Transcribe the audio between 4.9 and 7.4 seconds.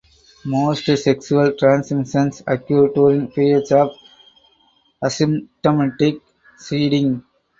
asymptomatic shedding.